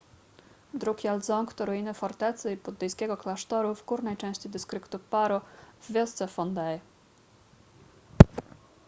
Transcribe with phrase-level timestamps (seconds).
[0.73, 5.41] drukgyal dzong to ruiny fortecy i buddyjskiego klasztoru w górnej części dystryktu paro
[5.81, 6.79] w wiosce phondey